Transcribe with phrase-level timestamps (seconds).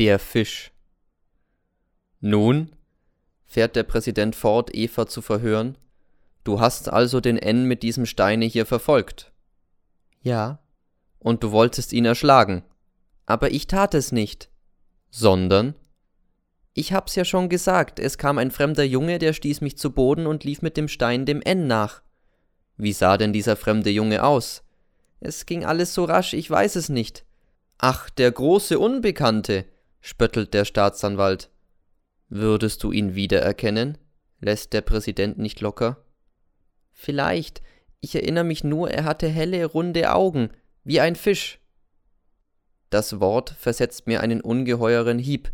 [0.00, 0.72] Der Fisch.
[2.20, 2.74] Nun,
[3.44, 5.76] fährt der Präsident fort, Eva zu verhören,
[6.42, 9.30] du hast also den N mit diesem Steine hier verfolgt.
[10.22, 10.60] Ja.
[11.18, 12.64] Und du wolltest ihn erschlagen.
[13.26, 14.48] Aber ich tat es nicht.
[15.10, 15.74] Sondern?
[16.72, 20.26] Ich hab's ja schon gesagt, es kam ein fremder Junge, der stieß mich zu Boden
[20.26, 22.00] und lief mit dem Stein dem N nach.
[22.78, 24.62] Wie sah denn dieser fremde Junge aus?
[25.20, 27.26] Es ging alles so rasch, ich weiß es nicht.
[27.76, 29.66] Ach, der große Unbekannte,
[30.00, 31.50] spöttelt der Staatsanwalt.
[32.28, 33.98] Würdest du ihn wiedererkennen?
[34.40, 36.04] lässt der Präsident nicht locker.
[36.92, 37.62] Vielleicht.
[38.00, 40.50] Ich erinnere mich nur, er hatte helle, runde Augen,
[40.84, 41.60] wie ein Fisch.
[42.88, 45.52] Das Wort versetzt mir einen ungeheuren Hieb.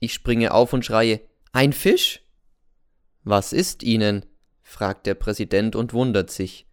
[0.00, 1.20] Ich springe auf und schreie
[1.52, 2.22] Ein Fisch?
[3.22, 4.26] Was ist Ihnen?
[4.62, 6.66] fragt der Präsident und wundert sich.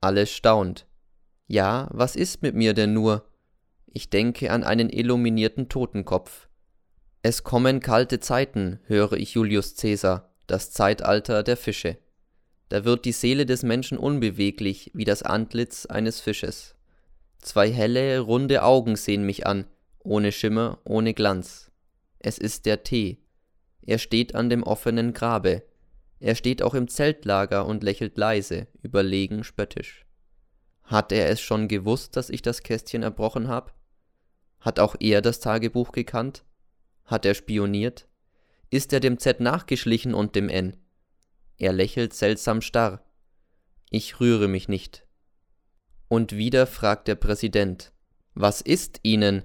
[0.00, 0.86] Alles staunt.
[1.46, 3.28] Ja, was ist mit mir denn nur?
[3.86, 6.48] Ich denke an einen illuminierten Totenkopf.
[7.22, 11.98] Es kommen kalte Zeiten, höre ich Julius Caesar, das Zeitalter der Fische.
[12.70, 16.74] Da wird die Seele des Menschen unbeweglich wie das Antlitz eines Fisches.
[17.38, 19.66] Zwei helle, runde Augen sehen mich an,
[19.98, 21.70] ohne Schimmer, ohne Glanz.
[22.20, 23.18] Es ist der Tee.
[23.82, 25.62] Er steht an dem offenen Grabe.
[26.20, 30.06] Er steht auch im Zeltlager und lächelt leise, überlegen, spöttisch.
[30.84, 33.74] Hat er es schon gewusst, dass ich das Kästchen erbrochen hab?
[34.60, 36.44] Hat auch er das Tagebuch gekannt?
[37.04, 38.06] Hat er spioniert?
[38.70, 40.76] Ist er dem Z nachgeschlichen und dem N?
[41.58, 43.04] Er lächelt seltsam starr.
[43.90, 45.06] Ich rühre mich nicht.
[46.08, 47.92] Und wieder fragt der Präsident,
[48.34, 49.42] was ist Ihnen?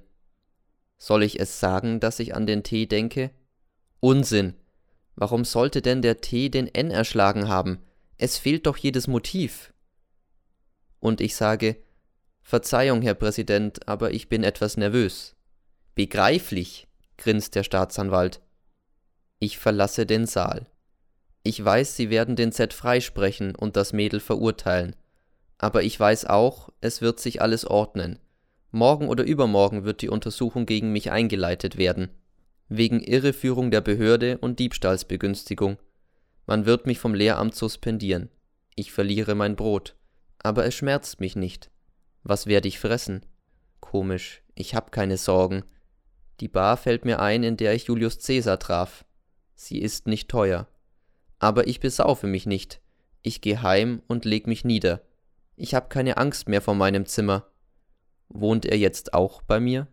[0.97, 3.31] Soll ich es sagen, dass ich an den T denke?
[3.99, 4.55] Unsinn.
[5.15, 7.79] Warum sollte denn der T den N erschlagen haben?
[8.17, 9.73] Es fehlt doch jedes Motiv.
[10.99, 11.77] Und ich sage,
[12.41, 15.35] Verzeihung, Herr Präsident, aber ich bin etwas nervös.
[15.95, 16.87] Begreiflich,
[17.17, 18.41] grinst der Staatsanwalt.
[19.39, 20.67] Ich verlasse den Saal.
[21.43, 24.95] Ich weiß, Sie werden den Z freisprechen und das Mädel verurteilen.
[25.57, 28.19] Aber ich weiß auch, es wird sich alles ordnen.
[28.71, 32.09] Morgen oder übermorgen wird die Untersuchung gegen mich eingeleitet werden.
[32.67, 35.77] Wegen Irreführung der Behörde und Diebstahlsbegünstigung.
[36.47, 38.29] Man wird mich vom Lehramt suspendieren.
[38.75, 39.95] Ich verliere mein Brot.
[40.39, 41.69] Aber es schmerzt mich nicht.
[42.23, 43.25] Was werde ich fressen?
[43.79, 45.63] Komisch, ich hab keine Sorgen.
[46.39, 49.05] Die Bar fällt mir ein, in der ich Julius Caesar traf.
[49.55, 50.67] Sie ist nicht teuer.
[51.39, 52.81] Aber ich besaufe mich nicht.
[53.21, 55.01] Ich geh heim und leg mich nieder.
[55.55, 57.47] Ich hab keine Angst mehr vor meinem Zimmer.
[58.27, 59.87] Wohnt er jetzt auch bei mir?